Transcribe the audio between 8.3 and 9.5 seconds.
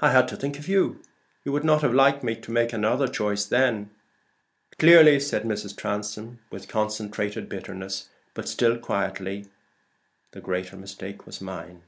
but still quietly;